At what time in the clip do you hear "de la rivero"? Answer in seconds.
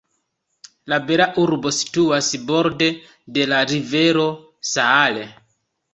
3.37-4.29